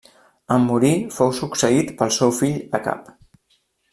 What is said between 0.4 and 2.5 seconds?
En morir fou succeït pel seu